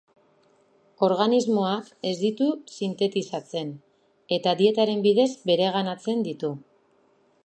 [1.07, 3.69] Organismoak ez ditu sintetizatzen,
[4.39, 6.53] eta dietaren bidez bereganatzen ditu.